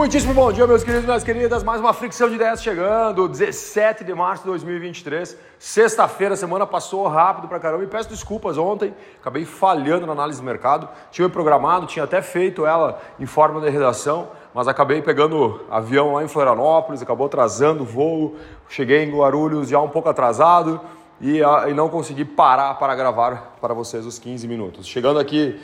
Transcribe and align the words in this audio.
Muitíssimo 0.00 0.32
bom 0.32 0.50
dia, 0.50 0.66
meus 0.66 0.82
queridos 0.82 1.04
e 1.04 1.06
minhas 1.06 1.22
queridas. 1.22 1.62
Mais 1.62 1.78
uma 1.78 1.92
fricção 1.92 2.26
de 2.30 2.36
ideias 2.36 2.62
chegando. 2.62 3.28
17 3.28 4.02
de 4.02 4.14
março 4.14 4.44
de 4.44 4.48
2023, 4.48 5.36
sexta-feira. 5.58 6.34
Semana 6.36 6.66
passou 6.66 7.06
rápido 7.06 7.48
pra 7.48 7.60
caramba. 7.60 7.84
E 7.84 7.86
peço 7.86 8.08
desculpas 8.08 8.56
ontem, 8.56 8.94
acabei 9.20 9.44
falhando 9.44 10.06
na 10.06 10.12
análise 10.12 10.40
do 10.40 10.44
mercado. 10.46 10.88
Tinha 11.10 11.28
programado, 11.28 11.84
tinha 11.84 12.06
até 12.06 12.22
feito 12.22 12.64
ela 12.64 12.98
em 13.18 13.26
forma 13.26 13.60
de 13.60 13.68
redação, 13.68 14.28
mas 14.54 14.66
acabei 14.66 15.02
pegando 15.02 15.60
avião 15.70 16.14
lá 16.14 16.24
em 16.24 16.28
Florianópolis, 16.28 17.02
acabou 17.02 17.26
atrasando 17.26 17.82
o 17.82 17.86
voo. 17.86 18.36
Cheguei 18.70 19.04
em 19.04 19.14
Guarulhos 19.14 19.68
já 19.68 19.80
um 19.80 19.90
pouco 19.90 20.08
atrasado 20.08 20.80
e, 21.20 21.44
ah, 21.44 21.66
e 21.68 21.74
não 21.74 21.90
consegui 21.90 22.24
parar 22.24 22.72
para 22.78 22.94
gravar 22.94 23.58
para 23.60 23.74
vocês 23.74 24.06
os 24.06 24.18
15 24.18 24.48
minutos. 24.48 24.86
Chegando 24.86 25.18
aqui 25.20 25.60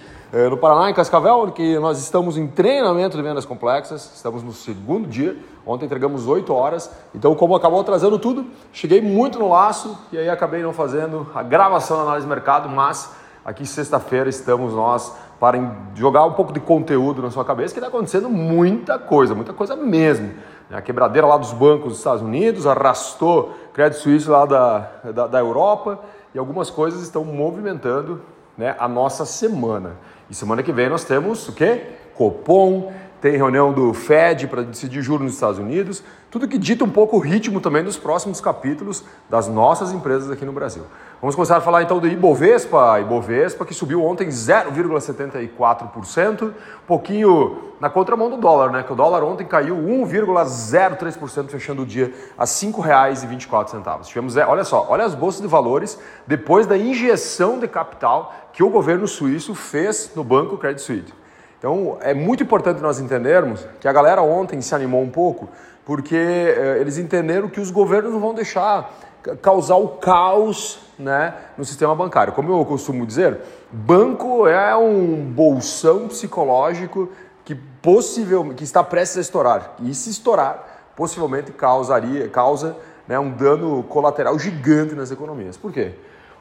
no 0.51 0.57
Paraná, 0.57 0.91
em 0.91 0.95
Cascavel, 0.95 1.53
que 1.53 1.79
nós 1.79 1.99
estamos 1.99 2.37
em 2.37 2.49
treinamento 2.49 3.17
de 3.17 3.23
vendas 3.23 3.45
complexas, 3.45 4.13
estamos 4.17 4.43
no 4.43 4.53
segundo 4.53 5.09
dia, 5.09 5.37
ontem 5.65 5.87
entregamos 5.87 6.27
8 6.27 6.53
horas, 6.53 6.91
então 7.15 7.35
como 7.35 7.55
acabou 7.55 7.81
atrasando 7.81 8.19
tudo, 8.19 8.45
cheguei 8.73 9.01
muito 9.01 9.39
no 9.39 9.49
laço 9.49 9.97
e 10.11 10.19
aí 10.19 10.29
acabei 10.29 10.63
não 10.63 10.73
fazendo 10.73 11.29
a 11.35 11.43
gravação 11.43 11.99
da 11.99 12.03
análise 12.03 12.27
de 12.27 12.29
mercado, 12.29 12.69
mas 12.69 13.13
aqui 13.45 13.65
sexta-feira 13.65 14.29
estamos 14.29 14.75
nós 14.75 15.15
para 15.39 15.59
jogar 15.95 16.25
um 16.25 16.33
pouco 16.33 16.53
de 16.53 16.61
conteúdo 16.61 17.23
na 17.23 17.31
sua 17.31 17.45
cabeça, 17.45 17.73
que 17.73 17.79
está 17.79 17.89
acontecendo 17.89 18.29
muita 18.29 18.99
coisa, 18.99 19.35
muita 19.35 19.53
coisa 19.53 19.77
mesmo. 19.77 20.35
A 20.71 20.83
quebradeira 20.83 21.27
lá 21.27 21.37
dos 21.37 21.53
bancos 21.53 21.91
dos 21.91 21.99
Estados 21.99 22.23
Unidos 22.23 22.67
arrastou 22.67 23.55
crédito 23.73 24.01
suíço 24.01 24.33
lá 24.33 24.45
da, 24.45 24.91
da, 25.05 25.27
da 25.29 25.39
Europa 25.39 26.01
e 26.35 26.39
algumas 26.39 26.69
coisas 26.69 27.03
estão 27.03 27.25
movimentando 27.25 28.21
né, 28.57 28.75
a 28.79 28.89
nossa 28.89 29.25
semana. 29.25 29.97
E 30.31 30.35
semana 30.35 30.63
que 30.63 30.73
vem 30.73 30.89
nós 30.89 31.05
temos 31.05 31.49
o 31.49 31.53
quê? 31.53 31.83
Copom, 32.15 32.93
tem 33.21 33.37
reunião 33.37 33.73
do 33.73 33.93
Fed 33.93 34.47
para 34.47 34.63
decidir 34.63 35.03
juros 35.03 35.25
nos 35.25 35.35
Estados 35.35 35.59
Unidos, 35.59 36.03
tudo 36.37 36.47
que 36.47 36.59
dita 36.59 36.85
um 36.85 36.91
pouco 36.91 37.17
o 37.17 37.19
ritmo 37.19 37.63
também 37.63 37.83
dos 37.83 37.97
próximos 37.97 38.43
capítulos 38.43 39.03
das 39.27 39.49
nossas 39.49 39.91
empresas 39.91 40.31
aqui 40.31 40.45
no 40.45 40.53
Brasil. 40.53 40.83
Vamos 41.19 41.35
começar 41.35 41.57
a 41.57 41.63
falar 41.63 41.83
então 41.83 41.99
do 41.99 42.07
Ibovespa, 42.07 43.01
Ibovespa 43.01 43.65
que 43.65 43.73
subiu 43.73 44.05
ontem 44.05 44.29
0,74%, 44.29 46.43
um 46.43 46.53
pouquinho 46.87 47.73
na 47.81 47.89
contramão 47.89 48.29
do 48.29 48.37
dólar, 48.37 48.71
né? 48.71 48.83
Que 48.83 48.93
o 48.93 48.95
dólar 48.95 49.25
ontem 49.25 49.47
caiu 49.47 49.77
1,03%, 49.77 51.49
fechando 51.49 51.81
o 51.81 51.87
dia 51.87 52.13
a 52.37 52.45
R$ 52.45 52.51
5,24. 52.51 54.03
Tivemos, 54.03 54.37
é, 54.37 54.47
olha 54.47 54.65
só, 54.65 54.85
olha 54.91 55.07
as 55.07 55.15
bolsas 55.15 55.41
de 55.41 55.49
valores 55.49 55.99
depois 56.27 56.67
da 56.67 56.77
injeção 56.77 57.59
de 57.59 57.67
capital 57.67 58.51
que 58.53 58.63
o 58.63 58.69
governo 58.69 59.09
suíço 59.09 59.55
fez 59.55 60.13
no 60.15 60.23
banco 60.23 60.59
Credit 60.59 60.83
Suisse. 60.83 61.15
Então 61.59 61.97
é 62.03 62.13
muito 62.13 62.43
importante 62.43 62.83
nós 62.83 63.01
entendermos 63.01 63.67
que 63.81 63.89
a 63.89 63.93
galera 63.93 64.21
ontem 64.21 64.61
se 64.61 64.75
animou 64.75 65.03
um 65.03 65.09
pouco 65.09 65.49
porque 65.87 66.17
eh, 66.17 66.79
eles 66.81 66.99
entenderam 66.99 67.49
que 67.49 67.61
os 67.61 67.71
governos 67.71 68.13
não 68.13 68.21
vão 68.21 68.35
deixar 68.35 68.93
causar 69.43 69.77
o 69.77 69.89
caos 69.89 70.79
né, 70.99 71.35
no 71.57 71.65
sistema 71.65 71.95
bancário. 71.95 72.33
Como 72.33 72.53
eu 72.53 72.65
costumo 72.65 73.05
dizer, 73.07 73.39
banco 73.73 74.47
é 74.47 74.77
um 74.77 75.25
bolsão 75.25 76.07
psicológico 76.09 77.11
que 77.45 77.55
possivelmente 77.55 78.57
que 78.57 78.65
está 78.65 78.83
prestes 78.85 79.19
a 79.19 79.21
estourar. 79.21 79.75
E 79.83 79.95
se 79.95 80.11
estourar, 80.11 80.93
possivelmente 80.95 81.53
causaria, 81.53 82.29
causa 82.29 82.77
né, 83.07 83.19
um 83.19 83.31
dano 83.31 83.83
colateral 83.85 84.39
gigante 84.39 84.95
nas 84.95 85.11
economias. 85.11 85.57
Por 85.57 85.73
quê? 85.73 85.93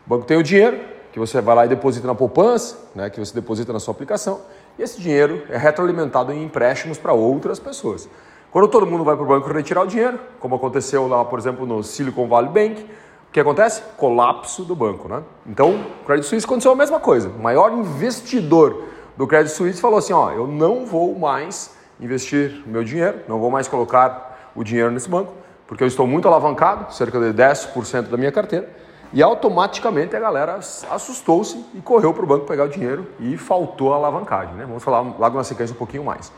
O 0.05 0.09
banco 0.09 0.25
tem 0.25 0.37
o 0.37 0.43
dinheiro, 0.43 0.79
que 1.11 1.19
você 1.19 1.41
vai 1.41 1.55
lá 1.55 1.65
e 1.65 1.69
deposita 1.69 2.05
na 2.05 2.15
poupança, 2.15 2.77
né, 2.93 3.09
que 3.09 3.19
você 3.19 3.33
deposita 3.33 3.71
na 3.71 3.79
sua 3.79 3.93
aplicação, 3.93 4.41
e 4.77 4.83
esse 4.83 4.99
dinheiro 4.99 5.43
é 5.49 5.57
retroalimentado 5.57 6.31
em 6.31 6.43
empréstimos 6.43 6.97
para 6.97 7.13
outras 7.13 7.59
pessoas. 7.59 8.09
Quando 8.55 8.69
todo 8.69 8.85
mundo 8.85 9.03
vai 9.03 9.17
para 9.17 9.25
o 9.25 9.27
banco 9.27 9.51
retirar 9.51 9.81
o 9.81 9.85
dinheiro, 9.85 10.17
como 10.39 10.55
aconteceu 10.55 11.09
lá, 11.09 11.25
por 11.25 11.37
exemplo, 11.37 11.65
no 11.65 11.83
Silicon 11.83 12.25
Valley 12.25 12.49
Bank, 12.49 12.83
o 12.83 13.31
que 13.33 13.37
acontece? 13.37 13.83
Colapso 13.97 14.63
do 14.63 14.73
banco. 14.73 15.09
Né? 15.09 15.21
Então, 15.45 15.75
o 16.01 16.05
Credit 16.05 16.25
Suisse 16.25 16.45
aconteceu 16.45 16.71
a 16.71 16.75
mesma 16.75 16.97
coisa. 16.97 17.27
O 17.27 17.43
maior 17.43 17.73
investidor 17.73 18.83
do 19.17 19.27
Credit 19.27 19.53
Suisse 19.53 19.81
falou 19.81 19.99
assim: 19.99 20.13
ó, 20.13 20.31
eu 20.31 20.47
não 20.47 20.85
vou 20.85 21.19
mais 21.19 21.75
investir 21.99 22.63
meu 22.65 22.81
dinheiro, 22.81 23.19
não 23.27 23.39
vou 23.39 23.51
mais 23.51 23.67
colocar 23.67 24.49
o 24.55 24.63
dinheiro 24.63 24.89
nesse 24.89 25.09
banco, 25.09 25.33
porque 25.67 25.83
eu 25.83 25.87
estou 25.87 26.07
muito 26.07 26.25
alavancado, 26.25 26.93
cerca 26.93 27.19
de 27.19 27.37
10% 27.37 28.03
da 28.03 28.15
minha 28.15 28.31
carteira 28.31 28.69
e 29.11 29.21
automaticamente 29.21 30.15
a 30.15 30.19
galera 30.19 30.55
assustou-se 30.55 31.57
e 31.73 31.81
correu 31.81 32.13
para 32.13 32.23
o 32.23 32.27
banco 32.27 32.45
pegar 32.45 32.63
o 32.63 32.69
dinheiro 32.69 33.05
e 33.19 33.37
faltou 33.37 33.93
a 33.93 33.97
alavancagem. 33.97 34.53
Né? 34.55 34.65
Vamos 34.65 34.83
falar 34.83 35.01
logo 35.01 35.37
na 35.37 35.43
sequência 35.43 35.73
um 35.73 35.77
pouquinho 35.77 36.05
mais. 36.05 36.31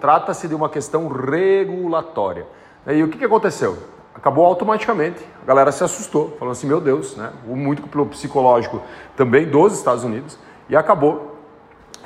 trata-se 0.00 0.48
de, 0.48 0.54
uma 0.54 0.68
questão 0.68 1.06
regulatória. 1.06 2.44
E 2.88 3.02
o 3.04 3.08
que, 3.08 3.16
que 3.16 3.24
aconteceu? 3.24 3.78
Acabou 4.12 4.44
automaticamente, 4.44 5.24
a 5.40 5.46
galera 5.46 5.70
se 5.70 5.84
assustou, 5.84 6.36
falando 6.38 6.52
assim, 6.52 6.66
meu 6.66 6.80
Deus, 6.80 7.16
né, 7.16 7.32
muito 7.46 7.82
psicológico 8.08 8.82
também 9.16 9.48
dos 9.48 9.72
Estados 9.72 10.02
Unidos, 10.02 10.36
e 10.68 10.74
acabou 10.74 11.36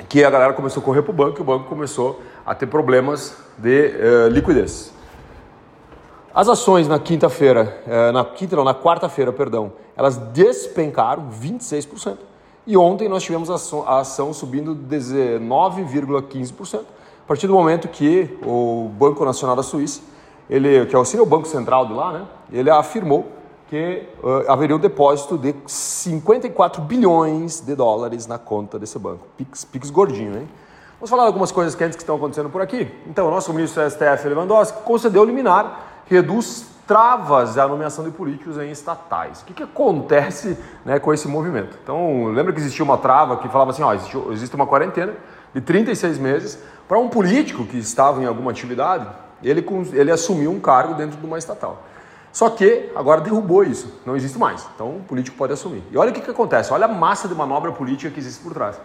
que 0.07 0.23
a 0.23 0.29
galera 0.29 0.53
começou 0.53 0.81
a 0.81 0.85
correr 0.85 1.01
para 1.01 1.11
o 1.11 1.15
banco 1.15 1.39
e 1.39 1.41
o 1.41 1.45
banco 1.45 1.67
começou 1.67 2.21
a 2.45 2.53
ter 2.53 2.67
problemas 2.67 3.35
de 3.57 3.87
uh, 3.87 4.27
liquidez. 4.29 4.93
As 6.33 6.47
ações 6.47 6.87
na 6.87 6.99
quinta-feira, 6.99 7.81
uh, 7.87 8.11
na 8.11 8.23
quinta 8.23 8.55
não, 8.55 8.63
na 8.63 8.75
quarta-feira, 8.75 9.33
perdão, 9.33 9.73
elas 9.97 10.17
despencaram 10.17 11.29
26%. 11.31 12.17
E 12.67 12.75
ontem 12.75 13.07
nós 13.07 13.23
tivemos 13.23 13.49
a 13.49 13.99
ação 13.99 14.33
subindo 14.33 14.75
19,15%, 14.75 16.79
a 16.79 17.27
partir 17.27 17.47
do 17.47 17.53
momento 17.53 17.87
que 17.87 18.37
o 18.43 18.89
Banco 18.97 19.23
Nacional 19.23 19.55
da 19.55 19.63
Suíça, 19.63 20.01
ele, 20.49 20.85
que 20.85 20.95
auxilia 20.95 21.23
o 21.23 21.25
Banco 21.25 21.47
Central 21.47 21.85
de 21.85 21.93
lá, 21.93 22.11
né, 22.11 22.25
ele 22.51 22.69
afirmou 22.69 23.27
que 23.67 24.07
uh, 24.23 24.51
haveria 24.51 24.75
um 24.75 24.79
depósito 24.79 25.37
de 25.37 25.55
54 25.65 26.81
bilhões 26.81 27.61
de 27.61 27.75
dólares 27.75 28.27
na 28.27 28.37
conta 28.37 28.77
desse 28.77 28.99
banco. 28.99 29.25
Pix, 29.37 29.65
Pix 29.65 29.89
gordinho, 29.89 30.37
hein? 30.37 30.47
Vamos 30.99 31.09
falar 31.09 31.23
algumas 31.23 31.51
coisas 31.51 31.75
quentes 31.75 31.95
que 31.95 32.03
estão 32.03 32.15
acontecendo 32.15 32.49
por 32.49 32.61
aqui. 32.61 32.87
Então, 33.07 33.27
o 33.27 33.31
nosso 33.31 33.51
ministro 33.53 33.87
STF, 33.89 34.27
Lewandowski, 34.27 34.83
concedeu 34.83 35.23
liminar 35.23 36.03
reduz 36.07 36.67
travas 36.87 37.57
a 37.57 37.67
nomeação 37.67 38.03
de 38.03 38.11
políticos 38.11 38.57
em 38.57 38.69
estatais. 38.71 39.41
O 39.41 39.45
que, 39.45 39.53
que 39.53 39.63
acontece 39.63 40.57
né, 40.83 40.99
com 40.99 41.13
esse 41.13 41.27
movimento? 41.27 41.77
Então, 41.83 42.27
lembra 42.27 42.53
que 42.53 42.59
existia 42.59 42.83
uma 42.83 42.97
trava 42.97 43.37
que 43.37 43.47
falava 43.49 43.71
assim, 43.71 43.83
ó, 43.83 43.93
existe, 43.93 44.17
existe 44.31 44.55
uma 44.55 44.67
quarentena 44.67 45.13
de 45.53 45.61
36 45.61 46.17
meses 46.17 46.59
para 46.87 46.99
um 46.99 47.09
político 47.09 47.65
que 47.65 47.77
estava 47.77 48.21
em 48.21 48.25
alguma 48.25 48.51
atividade, 48.51 49.07
ele, 49.43 49.65
ele 49.93 50.11
assumiu 50.11 50.51
um 50.51 50.59
cargo 50.59 50.93
dentro 50.93 51.17
de 51.17 51.25
uma 51.25 51.37
estatal. 51.37 51.83
Só 52.31 52.49
que 52.49 52.91
agora 52.95 53.21
derrubou 53.21 53.63
isso, 53.63 54.01
não 54.05 54.15
existe 54.15 54.37
mais. 54.37 54.67
Então 54.75 54.97
o 54.97 54.99
político 55.01 55.37
pode 55.37 55.53
assumir. 55.53 55.83
E 55.91 55.97
olha 55.97 56.11
o 56.11 56.13
que, 56.13 56.21
que 56.21 56.29
acontece, 56.29 56.73
olha 56.73 56.85
a 56.85 56.89
massa 56.89 57.27
de 57.27 57.33
manobra 57.33 57.71
política 57.71 58.11
que 58.11 58.19
existe 58.19 58.43
por 58.43 58.53
trás. 58.53 58.79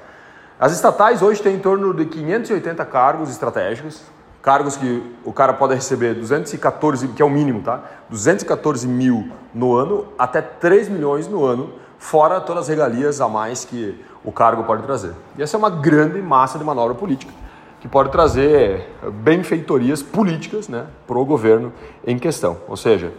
As 0.59 0.73
estatais 0.73 1.21
hoje 1.21 1.43
têm 1.43 1.57
em 1.57 1.59
torno 1.59 1.93
de 1.93 2.05
580 2.05 2.85
cargos 2.85 3.31
estratégicos, 3.31 4.03
cargos 4.43 4.77
que 4.77 5.03
o 5.25 5.33
cara 5.33 5.53
pode 5.53 5.75
receber 5.75 6.15
214, 6.15 7.09
que 7.09 7.23
é 7.23 7.25
o 7.25 7.31
mínimo, 7.31 7.63
tá? 7.63 7.83
214 8.09 8.87
mil 8.89 9.31
no 9.55 9.75
ano 9.75 10.07
até 10.19 10.41
3 10.41 10.89
milhões 10.89 11.29
no 11.29 11.45
ano, 11.45 11.73
fora 11.99 12.41
todas 12.41 12.63
as 12.63 12.69
regalias 12.69 13.21
a 13.21 13.29
mais 13.29 13.65
que 13.65 14.03
o 14.25 14.33
cargo 14.33 14.65
pode 14.65 14.83
trazer. 14.83 15.13
E 15.37 15.43
essa 15.43 15.57
é 15.57 15.59
uma 15.59 15.71
grande 15.71 16.21
massa 16.21 16.59
de 16.59 16.65
manobra 16.65 16.95
política 16.95 17.33
que 17.81 17.89
pode 17.89 18.11
trazer 18.11 18.89
benfeitorias 19.23 20.03
políticas 20.03 20.69
né, 20.69 20.87
para 21.07 21.19
o 21.19 21.25
governo 21.25 21.73
em 22.07 22.19
questão. 22.19 22.59
Ou 22.69 22.77
seja, 22.77 23.13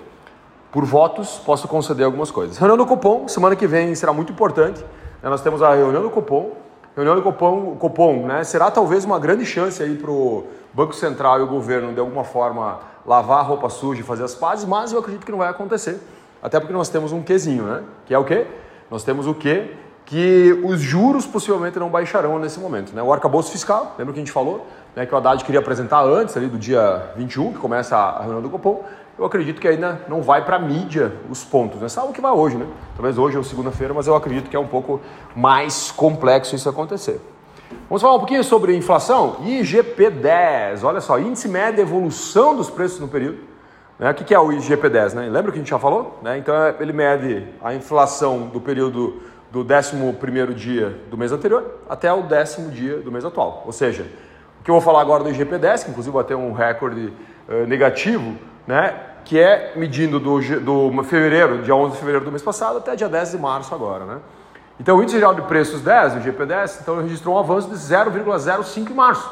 por 0.71 0.85
votos 0.85 1.41
posso 1.43 1.67
conceder 1.67 2.05
algumas 2.05 2.29
coisas. 2.29 2.57
Reunião 2.57 2.77
do 2.77 2.85
Copom, 2.85 3.27
semana 3.27 3.55
que 3.55 3.65
vem 3.65 3.93
será 3.95 4.13
muito 4.13 4.31
importante. 4.31 4.79
Né, 5.21 5.29
nós 5.29 5.41
temos 5.41 5.63
a 5.63 5.73
reunião 5.73 6.03
do 6.03 6.11
Copom. 6.11 6.51
Reunião 6.95 7.15
do 7.15 7.21
Copom, 7.21 7.75
Copom 7.77 8.27
né, 8.27 8.43
será 8.43 8.69
talvez 8.69 9.05
uma 9.05 9.19
grande 9.19 9.45
chance 9.45 9.81
aí 9.81 9.95
para 9.95 10.11
o 10.11 10.45
Banco 10.73 10.93
Central 10.93 11.39
e 11.39 11.43
o 11.43 11.47
governo 11.47 11.93
de 11.93 11.99
alguma 11.99 12.23
forma 12.23 12.79
lavar 13.05 13.39
a 13.39 13.41
roupa 13.41 13.69
suja 13.69 14.01
e 14.01 14.03
fazer 14.03 14.23
as 14.23 14.35
pazes, 14.35 14.65
mas 14.65 14.91
eu 14.91 14.99
acredito 14.99 15.25
que 15.25 15.31
não 15.31 15.39
vai 15.39 15.49
acontecer. 15.49 15.99
Até 16.41 16.59
porque 16.59 16.73
nós 16.73 16.89
temos 16.89 17.11
um 17.11 17.21
quezinho, 17.21 17.63
né? 17.63 17.83
Que 18.05 18.13
é 18.13 18.17
o 18.17 18.23
quê? 18.23 18.45
Nós 18.89 19.03
temos 19.03 19.27
o 19.27 19.33
quê? 19.33 19.71
que 20.11 20.59
os 20.63 20.81
juros 20.81 21.25
possivelmente 21.25 21.79
não 21.79 21.89
baixarão 21.89 22.37
nesse 22.37 22.59
momento. 22.59 22.93
Né? 22.93 23.01
O 23.01 23.13
arcabouço 23.13 23.49
fiscal, 23.49 23.95
lembra 23.97 24.13
que 24.13 24.19
a 24.19 24.21
gente 24.21 24.31
falou, 24.31 24.67
né, 24.93 25.05
que 25.05 25.13
o 25.13 25.17
Haddad 25.17 25.41
queria 25.45 25.61
apresentar 25.61 26.03
antes 26.03 26.35
ali 26.35 26.47
do 26.47 26.57
dia 26.57 27.11
21, 27.15 27.53
que 27.53 27.59
começa 27.59 27.95
a 27.95 28.19
reunião 28.19 28.41
do 28.41 28.49
Copom, 28.49 28.83
eu 29.21 29.27
acredito 29.27 29.61
que 29.61 29.67
ainda 29.67 30.01
não 30.07 30.23
vai 30.23 30.43
para 30.43 30.55
a 30.55 30.59
mídia 30.59 31.13
os 31.29 31.43
pontos, 31.43 31.79
né? 31.79 31.87
Salvo 31.87 32.11
que 32.11 32.19
vai 32.19 32.31
hoje, 32.31 32.57
né? 32.57 32.65
Talvez 32.95 33.19
hoje 33.19 33.37
ou 33.37 33.43
segunda-feira, 33.43 33.93
mas 33.93 34.07
eu 34.07 34.15
acredito 34.15 34.49
que 34.49 34.55
é 34.55 34.59
um 34.59 34.65
pouco 34.65 34.99
mais 35.35 35.91
complexo 35.91 36.55
isso 36.55 36.67
acontecer. 36.67 37.21
Vamos 37.87 38.01
falar 38.01 38.15
um 38.15 38.17
pouquinho 38.17 38.43
sobre 38.43 38.75
inflação? 38.75 39.35
IGP-10, 39.43 40.83
olha 40.83 40.99
só, 40.99 41.19
índice 41.19 41.47
médio 41.47 41.75
de 41.75 41.81
evolução 41.81 42.55
dos 42.55 42.71
preços 42.71 42.99
no 42.99 43.07
período. 43.07 43.37
Né? 43.99 44.09
O 44.09 44.13
que 44.15 44.33
é 44.33 44.39
o 44.39 44.47
IGP-10? 44.47 45.13
Né? 45.13 45.29
Lembra 45.29 45.51
que 45.51 45.59
a 45.59 45.61
gente 45.61 45.69
já 45.69 45.77
falou? 45.77 46.19
Né? 46.23 46.39
Então 46.39 46.55
ele 46.79 46.91
mede 46.91 47.47
a 47.61 47.75
inflação 47.75 48.47
do 48.47 48.59
período 48.59 49.21
do 49.51 49.59
11 49.59 50.55
dia 50.55 50.99
do 51.11 51.17
mês 51.17 51.31
anterior 51.31 51.79
até 51.87 52.11
o 52.11 52.23
décimo 52.23 52.71
dia 52.71 52.97
do 52.97 53.11
mês 53.11 53.23
atual. 53.23 53.61
Ou 53.67 53.71
seja, 53.71 54.07
o 54.59 54.63
que 54.63 54.71
eu 54.71 54.73
vou 54.73 54.81
falar 54.81 55.01
agora 55.01 55.23
do 55.23 55.29
IGP-10, 55.29 55.83
que 55.83 55.91
inclusive 55.91 56.11
vai 56.11 56.23
ter 56.23 56.33
um 56.33 56.53
recorde 56.53 57.13
uh, 57.47 57.67
negativo, 57.67 58.35
né, 58.65 59.10
que 59.25 59.39
é 59.39 59.73
medindo 59.75 60.19
do, 60.19 60.39
do 60.39 61.03
fevereiro, 61.03 61.61
dia 61.61 61.75
11 61.75 61.93
de 61.93 61.97
fevereiro 61.97 62.25
do 62.25 62.31
mês 62.31 62.41
passado 62.43 62.77
até 62.77 62.95
dia 62.95 63.09
10 63.09 63.31
de 63.31 63.37
março 63.37 63.73
agora. 63.73 64.05
Né? 64.05 64.17
Então 64.79 64.97
o 64.97 65.01
índice 65.01 65.17
geral 65.17 65.33
de 65.33 65.41
preços 65.43 65.81
10, 65.81 66.15
o 66.15 66.17
IGP-10, 66.19 66.79
então 66.81 67.01
registrou 67.01 67.35
um 67.35 67.39
avanço 67.39 67.69
de 67.69 67.75
0,05 67.75 68.89
em 68.89 68.93
março. 68.93 69.29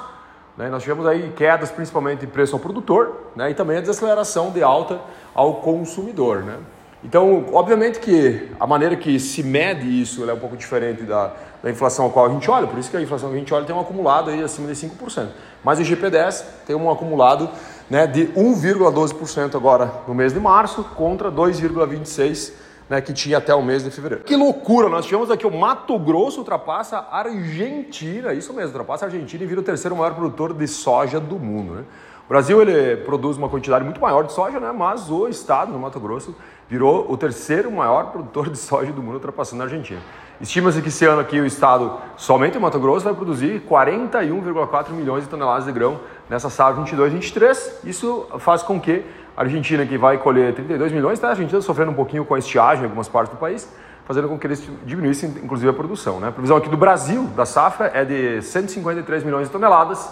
Né? 0.55 0.69
Nós 0.69 0.83
tivemos 0.83 1.07
aí 1.07 1.31
quedas 1.35 1.71
principalmente 1.71 2.25
em 2.25 2.27
preço 2.27 2.55
ao 2.55 2.59
produtor 2.59 3.31
né? 3.35 3.49
e 3.49 3.53
também 3.53 3.77
a 3.77 3.81
desaceleração 3.81 4.51
de 4.51 4.61
alta 4.61 4.99
ao 5.33 5.55
consumidor. 5.55 6.43
Né? 6.43 6.57
Então, 7.03 7.45
obviamente 7.53 7.99
que 7.99 8.51
a 8.59 8.67
maneira 8.67 8.95
que 8.95 9.19
se 9.19 9.41
mede 9.41 10.01
isso 10.01 10.29
é 10.29 10.33
um 10.33 10.39
pouco 10.39 10.57
diferente 10.57 11.03
da, 11.03 11.31
da 11.63 11.71
inflação 11.71 12.07
a 12.07 12.09
qual 12.09 12.25
a 12.25 12.29
gente 12.29 12.51
olha, 12.51 12.67
por 12.67 12.77
isso 12.77 12.91
que 12.91 12.97
a 12.97 13.01
inflação 13.01 13.29
que 13.29 13.35
a 13.35 13.39
gente 13.39 13.53
olha 13.53 13.65
tem 13.65 13.73
um 13.73 13.79
acumulado 13.79 14.29
aí 14.29 14.43
acima 14.43 14.67
de 14.67 14.73
5%. 14.73 15.29
Mas 15.63 15.79
o 15.79 15.81
IGP-10 15.81 16.43
tem 16.67 16.75
um 16.75 16.91
acumulado 16.91 17.49
né, 17.89 18.05
de 18.05 18.27
1,12% 18.27 19.55
agora 19.55 19.91
no 20.07 20.13
mês 20.13 20.33
de 20.33 20.39
março 20.39 20.83
contra 20.83 21.31
2,26% 21.31 22.53
né, 22.89 22.99
que 22.99 23.13
tinha 23.13 23.37
até 23.37 23.53
o 23.53 23.61
mês 23.61 23.83
de 23.83 23.91
fevereiro. 23.91 24.23
Que 24.23 24.35
loucura! 24.35 24.89
Nós 24.89 25.05
tivemos 25.05 25.29
aqui 25.29 25.45
o 25.45 25.51
Mato 25.51 25.97
Grosso 25.99 26.39
ultrapassa 26.39 26.97
a 26.97 27.19
Argentina, 27.19 28.33
isso 28.33 28.51
mesmo, 28.51 28.69
ultrapassa 28.69 29.05
a 29.05 29.07
Argentina 29.07 29.43
e 29.43 29.47
vira 29.47 29.61
o 29.61 29.63
terceiro 29.63 29.95
maior 29.95 30.15
produtor 30.15 30.53
de 30.53 30.67
soja 30.67 31.19
do 31.19 31.37
mundo. 31.37 31.75
Né? 31.75 31.83
O 32.25 32.29
Brasil 32.29 32.59
ele 32.61 32.97
produz 32.97 33.37
uma 33.37 33.47
quantidade 33.47 33.85
muito 33.85 34.01
maior 34.01 34.23
de 34.23 34.33
soja, 34.33 34.59
né, 34.59 34.71
mas 34.71 35.09
o 35.09 35.27
estado, 35.27 35.71
no 35.71 35.77
Mato 35.77 35.99
Grosso, 35.99 36.35
virou 36.69 37.11
o 37.11 37.17
terceiro 37.17 37.71
maior 37.71 38.11
produtor 38.11 38.49
de 38.49 38.57
soja 38.57 38.91
do 38.91 39.01
mundo, 39.01 39.15
ultrapassando 39.15 39.63
a 39.63 39.65
Argentina. 39.65 39.99
Estima-se 40.39 40.81
que 40.81 40.87
esse 40.87 41.03
ano 41.03 41.19
aqui 41.19 41.37
o 41.39 41.45
estado, 41.45 41.97
somente 42.15 42.57
o 42.57 42.61
Mato 42.61 42.79
Grosso, 42.79 43.03
vai 43.03 43.13
produzir 43.13 43.61
41,4 43.67 44.91
milhões 44.91 45.23
de 45.23 45.29
toneladas 45.29 45.65
de 45.65 45.71
grão 45.71 45.99
nessa 46.29 46.49
safra 46.49 46.81
22-23. 46.81 47.57
Isso 47.83 48.25
faz 48.39 48.63
com 48.63 48.79
que 48.79 49.03
a 49.35 49.41
Argentina, 49.41 49.85
que 49.85 49.97
vai 49.97 50.17
colher 50.17 50.53
32 50.53 50.93
milhões, 50.93 51.13
está 51.13 51.27
a 51.27 51.31
Argentina 51.31 51.59
sofrendo 51.61 51.91
um 51.91 51.95
pouquinho 51.95 52.23
com 52.23 52.35
a 52.35 52.39
estiagem 52.39 52.83
em 52.83 52.85
algumas 52.85 53.09
partes 53.09 53.33
do 53.33 53.39
país, 53.39 53.69
fazendo 54.05 54.29
com 54.29 54.39
que 54.39 54.47
eles 54.47 54.65
diminuíssem, 54.85 55.29
inclusive, 55.43 55.69
a 55.69 55.73
produção. 55.73 56.21
Né? 56.21 56.29
A 56.29 56.31
previsão 56.31 56.55
aqui 56.55 56.69
do 56.69 56.77
Brasil, 56.77 57.23
da 57.35 57.45
safra, 57.45 57.91
é 57.93 58.05
de 58.05 58.41
153 58.41 59.23
milhões 59.23 59.47
de 59.47 59.51
toneladas, 59.51 60.09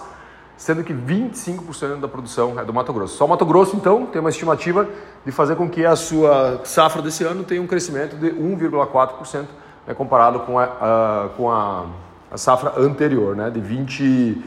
sendo 0.58 0.84
que 0.84 0.92
25% 0.92 2.00
da 2.00 2.08
produção 2.08 2.60
é 2.60 2.66
do 2.66 2.74
Mato 2.74 2.92
Grosso. 2.92 3.16
Só 3.16 3.26
o 3.26 3.30
Mato 3.30 3.46
Grosso, 3.46 3.76
então, 3.76 4.08
tem 4.08 4.20
uma 4.20 4.32
estimativa 4.32 4.90
de 5.24 5.32
fazer 5.32 5.56
com 5.56 5.70
que 5.70 5.86
a 5.86 5.96
sua 5.96 6.62
safra 6.64 7.02
desse 7.02 7.24
ano 7.24 7.44
tenha 7.44 7.62
um 7.62 7.68
crescimento 7.68 8.16
de 8.16 8.32
1,4%, 8.32 9.46
né, 9.86 9.94
comparado 9.94 10.40
com, 10.42 10.58
a, 10.58 10.64
a, 10.64 11.30
com 11.38 11.52
a, 11.52 11.86
a, 12.32 12.38
safra 12.38 12.74
anterior, 12.76 13.36
né, 13.36 13.52
de 13.52 13.60
20, 13.60 14.42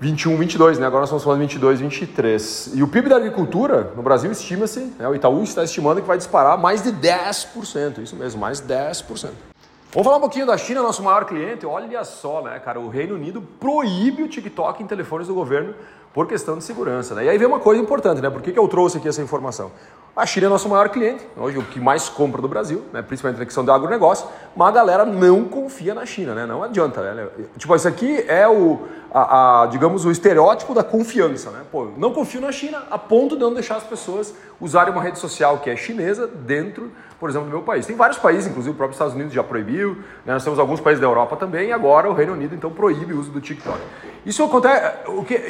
21, 0.00 0.36
22, 0.36 0.78
né, 0.80 0.86
agora 0.86 1.02
nós 1.02 1.08
estamos 1.08 1.22
falando 1.22 1.38
de 1.38 1.46
22, 1.46 1.80
23. 1.80 2.72
E 2.74 2.82
o 2.82 2.88
PIB 2.88 3.08
da 3.08 3.16
agricultura 3.16 3.92
no 3.94 4.02
Brasil 4.02 4.32
estima-se, 4.32 4.92
né, 4.98 5.08
o 5.08 5.14
Itaú 5.14 5.44
está 5.44 5.62
estimando 5.62 6.02
que 6.02 6.08
vai 6.08 6.18
disparar 6.18 6.58
mais 6.58 6.82
de 6.82 6.90
10%, 6.90 8.02
isso 8.02 8.16
mesmo, 8.16 8.40
mais 8.40 8.60
10%. 8.60 9.28
Vamos 9.92 10.04
falar 10.04 10.18
um 10.18 10.20
pouquinho 10.20 10.46
da 10.46 10.56
China, 10.56 10.82
nosso 10.82 11.02
maior 11.02 11.24
cliente. 11.24 11.66
Olha 11.66 12.04
só, 12.04 12.40
né, 12.42 12.60
cara, 12.60 12.78
o 12.78 12.88
Reino 12.88 13.16
Unido 13.16 13.42
proíbe 13.42 14.22
o 14.22 14.28
TikTok 14.28 14.80
em 14.80 14.86
telefones 14.86 15.26
do 15.26 15.34
governo 15.34 15.74
por 16.12 16.26
questão 16.26 16.58
de 16.58 16.64
segurança. 16.64 17.14
Né? 17.14 17.24
E 17.24 17.28
aí 17.28 17.38
vem 17.38 17.46
uma 17.46 17.60
coisa 17.60 17.80
importante, 17.80 18.20
né? 18.20 18.28
Por 18.28 18.42
que, 18.42 18.52
que 18.52 18.58
eu 18.58 18.66
trouxe 18.68 18.98
aqui 18.98 19.08
essa 19.08 19.22
informação? 19.22 19.70
A 20.14 20.26
China 20.26 20.46
é 20.46 20.48
nosso 20.48 20.68
maior 20.68 20.88
cliente, 20.88 21.24
hoje 21.36 21.56
o 21.56 21.62
que 21.62 21.78
mais 21.78 22.08
compra 22.08 22.42
do 22.42 22.48
Brasil, 22.48 22.82
né? 22.92 23.00
principalmente 23.00 23.38
na 23.38 23.44
questão 23.44 23.64
do 23.64 23.70
agronegócio, 23.70 24.26
mas 24.56 24.68
a 24.68 24.72
galera 24.72 25.04
não 25.04 25.44
confia 25.44 25.94
na 25.94 26.04
China, 26.04 26.34
né? 26.34 26.46
Não 26.46 26.64
adianta, 26.64 27.00
né? 27.00 27.28
Tipo, 27.56 27.76
isso 27.76 27.86
aqui 27.86 28.24
é 28.26 28.46
o, 28.46 28.80
a, 29.12 29.62
a, 29.62 29.66
digamos, 29.66 30.04
o 30.04 30.10
estereótipo 30.10 30.74
da 30.74 30.82
confiança, 30.82 31.50
né? 31.50 31.60
Pô, 31.70 31.88
não 31.96 32.12
confio 32.12 32.40
na 32.40 32.50
China 32.50 32.82
a 32.90 32.98
ponto 32.98 33.36
de 33.36 33.42
não 33.42 33.54
deixar 33.54 33.76
as 33.76 33.84
pessoas 33.84 34.34
usarem 34.60 34.92
uma 34.92 35.02
rede 35.02 35.18
social 35.18 35.58
que 35.58 35.70
é 35.70 35.76
chinesa 35.76 36.26
dentro, 36.26 36.90
por 37.20 37.30
exemplo, 37.30 37.48
do 37.48 37.52
meu 37.52 37.62
país. 37.62 37.86
Tem 37.86 37.94
vários 37.94 38.18
países, 38.18 38.50
inclusive 38.50 38.74
o 38.74 38.76
próprio 38.76 38.94
Estados 38.94 39.14
Unidos 39.14 39.32
já 39.32 39.44
proibiu, 39.44 39.94
né? 40.26 40.34
nós 40.34 40.42
temos 40.42 40.58
alguns 40.58 40.80
países 40.80 41.00
da 41.00 41.06
Europa 41.06 41.36
também, 41.36 41.68
e 41.68 41.72
agora 41.72 42.10
o 42.10 42.12
Reino 42.12 42.32
Unido 42.32 42.54
então 42.54 42.70
proíbe 42.70 43.14
o 43.14 43.20
uso 43.20 43.30
do 43.30 43.40
TikTok. 43.40 43.78
Isso 44.24 44.42
acontece, 44.42 44.96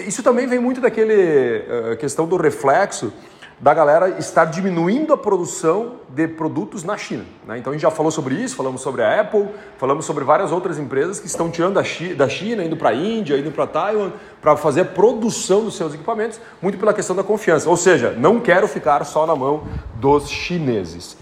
isso 0.06 0.22
também 0.22 0.46
vem 0.46 0.58
muito 0.58 0.80
daquele 0.80 1.58
uh, 1.58 1.96
questão 1.96 2.26
do 2.26 2.36
reflexo 2.36 3.12
da 3.60 3.74
galera 3.74 4.18
estar 4.18 4.46
diminuindo 4.46 5.12
a 5.12 5.18
produção 5.18 5.96
de 6.08 6.26
produtos 6.26 6.82
na 6.82 6.96
China. 6.96 7.26
Né? 7.46 7.58
Então 7.58 7.72
a 7.72 7.74
gente 7.74 7.82
já 7.82 7.90
falou 7.90 8.10
sobre 8.10 8.34
isso, 8.34 8.56
falamos 8.56 8.80
sobre 8.80 9.02
a 9.02 9.20
Apple, 9.20 9.48
falamos 9.76 10.06
sobre 10.06 10.24
várias 10.24 10.50
outras 10.50 10.78
empresas 10.78 11.20
que 11.20 11.26
estão 11.26 11.50
tirando 11.50 11.74
da 11.74 12.28
China, 12.28 12.64
indo 12.64 12.76
para 12.76 12.88
a 12.88 12.94
Índia, 12.94 13.36
indo 13.36 13.50
para 13.50 13.66
Taiwan, 13.66 14.12
para 14.40 14.56
fazer 14.56 14.80
a 14.80 14.84
produção 14.86 15.64
dos 15.64 15.76
seus 15.76 15.92
equipamentos, 15.92 16.40
muito 16.62 16.78
pela 16.78 16.94
questão 16.94 17.14
da 17.14 17.22
confiança. 17.22 17.68
Ou 17.68 17.76
seja, 17.76 18.12
não 18.16 18.40
quero 18.40 18.66
ficar 18.66 19.04
só 19.04 19.26
na 19.26 19.36
mão 19.36 19.64
dos 19.96 20.26
chineses. 20.30 21.18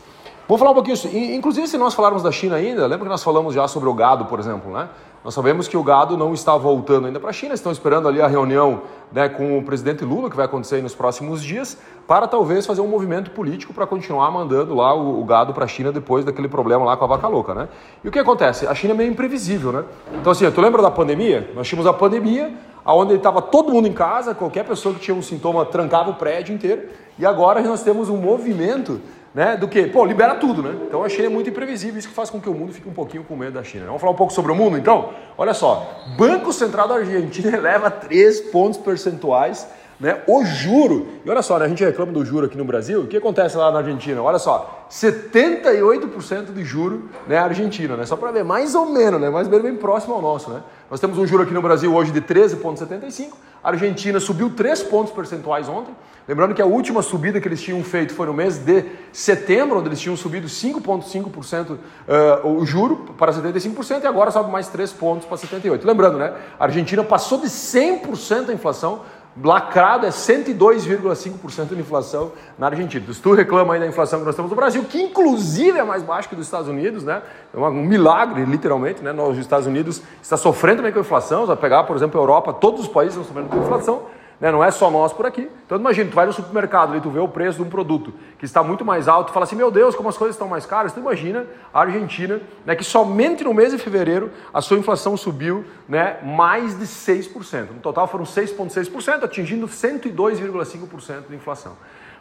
Vou 0.46 0.56
falar 0.56 0.70
um 0.70 0.74
pouquinho, 0.74 0.96
inclusive 1.34 1.66
se 1.66 1.76
nós 1.76 1.92
falarmos 1.92 2.22
da 2.22 2.30
China 2.30 2.56
ainda, 2.56 2.82
lembra 2.82 3.04
que 3.04 3.10
nós 3.10 3.22
falamos 3.22 3.52
já 3.52 3.66
sobre 3.66 3.88
o 3.88 3.92
gado, 3.92 4.26
por 4.26 4.38
exemplo, 4.38 4.72
né? 4.72 4.88
Nós 5.24 5.34
sabemos 5.34 5.66
que 5.66 5.76
o 5.76 5.82
gado 5.82 6.16
não 6.16 6.32
está 6.32 6.56
voltando 6.56 7.06
ainda 7.06 7.18
para 7.18 7.30
a 7.30 7.32
China, 7.32 7.52
estão 7.52 7.72
esperando 7.72 8.06
ali 8.06 8.22
a 8.22 8.26
reunião 8.26 8.82
né, 9.12 9.28
com 9.28 9.58
o 9.58 9.62
presidente 9.62 10.04
Lula, 10.04 10.30
que 10.30 10.36
vai 10.36 10.46
acontecer 10.46 10.80
nos 10.82 10.94
próximos 10.94 11.42
dias, 11.42 11.76
para 12.06 12.28
talvez 12.28 12.64
fazer 12.64 12.80
um 12.80 12.86
movimento 12.86 13.32
político 13.32 13.74
para 13.74 13.86
continuar 13.86 14.30
mandando 14.30 14.74
lá 14.74 14.94
o, 14.94 15.20
o 15.20 15.24
gado 15.24 15.52
para 15.52 15.64
a 15.64 15.68
China 15.68 15.90
depois 15.90 16.24
daquele 16.24 16.48
problema 16.48 16.84
lá 16.84 16.96
com 16.96 17.04
a 17.04 17.08
vaca 17.08 17.26
louca, 17.26 17.54
né? 17.54 17.68
E 18.04 18.08
o 18.08 18.12
que 18.12 18.18
acontece? 18.18 18.66
A 18.66 18.74
China 18.74 18.94
é 18.94 18.96
meio 18.96 19.10
imprevisível, 19.10 19.72
né? 19.72 19.84
Então 20.20 20.30
assim, 20.30 20.48
tu 20.50 20.60
lembra 20.60 20.80
da 20.80 20.90
pandemia? 20.90 21.50
Nós 21.54 21.66
tínhamos 21.66 21.86
a 21.86 21.92
pandemia, 21.92 22.54
onde 22.86 23.14
estava 23.14 23.42
todo 23.42 23.72
mundo 23.72 23.88
em 23.88 23.92
casa, 23.92 24.34
qualquer 24.34 24.64
pessoa 24.64 24.94
que 24.94 25.00
tinha 25.00 25.16
um 25.16 25.22
sintoma 25.22 25.64
trancava 25.64 26.10
o 26.10 26.14
prédio 26.14 26.54
inteiro, 26.54 26.82
e 27.18 27.26
agora 27.26 27.60
nós 27.60 27.82
temos 27.82 28.08
um 28.08 28.16
movimento 28.16 29.00
né, 29.34 29.56
do 29.56 29.68
que, 29.68 29.86
pô, 29.86 30.04
libera 30.04 30.34
tudo, 30.34 30.62
né? 30.62 30.74
Então 30.86 31.04
a 31.04 31.08
China 31.08 31.26
é 31.26 31.28
muito 31.28 31.50
imprevisível, 31.50 31.98
isso 31.98 32.08
que 32.08 32.14
faz 32.14 32.30
com 32.30 32.40
que 32.40 32.48
o 32.48 32.54
mundo 32.54 32.72
fique 32.72 32.88
um 32.88 32.92
pouquinho 32.92 33.24
com 33.24 33.36
medo 33.36 33.52
da 33.52 33.62
China. 33.62 33.86
Vamos 33.86 34.00
falar 34.00 34.12
um 34.12 34.16
pouco 34.16 34.32
sobre 34.32 34.50
o 34.50 34.54
mundo, 34.54 34.76
então? 34.76 35.10
Olha 35.36 35.54
só, 35.54 36.04
Banco 36.16 36.52
Central 36.52 36.88
da 36.88 36.96
Argentina 36.96 37.54
eleva 37.56 37.90
3 37.90 38.40
pontos 38.52 38.78
percentuais 38.78 39.66
né, 40.00 40.22
o 40.26 40.44
juro. 40.44 41.08
E 41.24 41.30
olha 41.30 41.42
só, 41.42 41.58
né, 41.58 41.64
a 41.64 41.68
gente 41.68 41.84
reclama 41.84 42.12
do 42.12 42.24
juro 42.24 42.46
aqui 42.46 42.56
no 42.56 42.64
Brasil. 42.64 43.02
O 43.02 43.06
que 43.06 43.16
acontece 43.16 43.56
lá 43.56 43.70
na 43.70 43.78
Argentina? 43.78 44.22
Olha 44.22 44.38
só, 44.38 44.86
78% 44.90 46.52
de 46.52 46.64
juro 46.64 47.08
né, 47.26 47.36
Argentina, 47.36 47.96
né? 47.96 48.06
Só 48.06 48.16
para 48.16 48.30
ver, 48.30 48.44
mais 48.44 48.74
ou 48.74 48.86
menos, 48.86 49.20
né? 49.20 49.28
Mais 49.28 49.46
ou 49.46 49.50
menos 49.50 49.66
bem 49.66 49.76
próximo 49.76 50.14
ao 50.14 50.22
nosso, 50.22 50.50
né? 50.50 50.62
Nós 50.90 51.00
temos 51.00 51.18
um 51.18 51.26
juro 51.26 51.42
aqui 51.42 51.52
no 51.52 51.60
Brasil 51.60 51.94
hoje 51.94 52.12
de 52.12 52.20
13,75. 52.20 53.32
A 53.62 53.70
Argentina 53.70 54.20
subiu 54.20 54.50
3 54.50 54.84
pontos 54.84 55.12
percentuais 55.12 55.68
ontem. 55.68 55.94
Lembrando 56.28 56.54
que 56.54 56.60
a 56.60 56.66
última 56.66 57.00
subida 57.00 57.40
que 57.40 57.48
eles 57.48 57.60
tinham 57.60 57.82
feito 57.82 58.12
foi 58.12 58.26
no 58.26 58.34
mês 58.34 58.58
de 58.58 58.84
setembro, 59.12 59.78
onde 59.78 59.88
eles 59.88 59.98
tinham 59.98 60.14
subido 60.14 60.46
5,5% 60.46 61.70
uh, 61.70 62.48
o 62.48 62.66
juro 62.66 63.14
para 63.16 63.32
75% 63.32 64.02
e 64.02 64.06
agora 64.06 64.30
sobe 64.30 64.50
mais 64.50 64.68
3 64.68 64.92
pontos 64.92 65.26
para 65.26 65.38
78%. 65.38 65.84
Lembrando, 65.84 66.18
né? 66.18 66.34
A 66.60 66.64
Argentina 66.64 67.02
passou 67.02 67.38
de 67.38 67.46
100% 67.46 68.50
a 68.50 68.52
inflação 68.52 69.00
lacrado 69.42 70.06
é 70.06 70.10
102,5% 70.10 71.68
de 71.68 71.80
inflação 71.80 72.32
na 72.58 72.66
Argentina. 72.66 73.12
Se 73.12 73.20
tu 73.20 73.32
reclama 73.32 73.74
aí 73.74 73.80
da 73.80 73.86
inflação 73.86 74.18
que 74.18 74.24
nós 74.24 74.34
temos 74.34 74.50
no 74.50 74.56
Brasil, 74.56 74.84
que 74.84 75.00
inclusive 75.00 75.78
é 75.78 75.84
mais 75.84 76.02
baixa 76.02 76.28
que 76.28 76.36
dos 76.36 76.46
Estados 76.46 76.68
Unidos, 76.68 77.04
né? 77.04 77.22
É 77.54 77.58
um 77.58 77.70
milagre, 77.84 78.44
literalmente, 78.44 79.02
né? 79.02 79.12
Os 79.12 79.38
Estados 79.38 79.66
Unidos 79.66 80.02
está 80.22 80.36
sofrendo 80.36 80.78
também 80.78 80.92
com 80.92 80.98
a 80.98 81.02
inflação. 81.02 81.46
Vai 81.46 81.56
pegar, 81.56 81.84
por 81.84 81.96
exemplo, 81.96 82.18
a 82.18 82.22
Europa, 82.22 82.52
todos 82.52 82.82
os 82.82 82.88
países 82.88 83.14
estão 83.14 83.24
sofrendo 83.24 83.48
com 83.48 83.60
a 83.60 83.64
inflação. 83.64 84.02
Né? 84.40 84.52
Não 84.52 84.62
é 84.62 84.70
só 84.70 84.90
nós 84.90 85.12
por 85.12 85.26
aqui. 85.26 85.50
Então 85.66 85.78
imagina, 85.78 86.10
tu 86.10 86.14
vai 86.14 86.26
no 86.26 86.32
supermercado 86.32 86.96
e 86.96 87.00
tu 87.00 87.10
vê 87.10 87.18
o 87.18 87.28
preço 87.28 87.58
de 87.58 87.64
um 87.64 87.68
produto 87.68 88.12
que 88.38 88.44
está 88.44 88.62
muito 88.62 88.84
mais 88.84 89.08
alto, 89.08 89.28
tu 89.28 89.32
fala 89.32 89.44
assim, 89.44 89.56
meu 89.56 89.70
Deus, 89.70 89.94
como 89.94 90.08
as 90.08 90.16
coisas 90.16 90.36
estão 90.36 90.48
mais 90.48 90.64
caras. 90.64 90.92
Tu 90.92 91.00
imagina 91.00 91.46
a 91.72 91.80
Argentina, 91.80 92.40
né, 92.64 92.76
que 92.76 92.84
somente 92.84 93.42
no 93.42 93.52
mês 93.52 93.72
de 93.72 93.78
fevereiro 93.78 94.30
a 94.52 94.60
sua 94.60 94.78
inflação 94.78 95.16
subiu 95.16 95.64
né, 95.88 96.18
mais 96.22 96.78
de 96.78 96.84
6%. 96.84 97.70
No 97.74 97.80
total 97.80 98.06
foram 98.06 98.24
6,6%, 98.24 99.24
atingindo 99.24 99.66
102,5% 99.66 101.28
de 101.28 101.34
inflação. 101.34 101.76